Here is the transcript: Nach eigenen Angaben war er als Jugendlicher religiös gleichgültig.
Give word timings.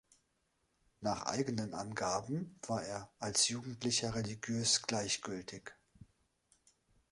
Nach 1.01 1.27
eigenen 1.27 1.75
Angaben 1.75 2.57
war 2.65 2.83
er 2.83 3.11
als 3.19 3.49
Jugendlicher 3.49 4.15
religiös 4.15 4.81
gleichgültig. 4.81 5.75